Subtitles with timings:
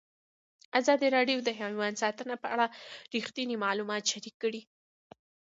[0.79, 2.65] ازادي راډیو د حیوان ساتنه په اړه
[3.13, 4.61] رښتیني معلومات شریک کړي.